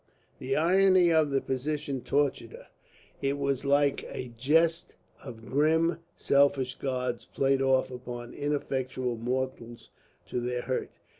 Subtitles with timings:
[0.39, 2.69] The irony of the position tortured her;
[3.21, 9.91] it was like a jest of grim selfish gods played off upon ineffectual mortals
[10.25, 10.93] to their hurt.